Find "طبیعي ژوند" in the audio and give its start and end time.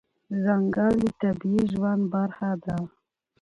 1.21-2.01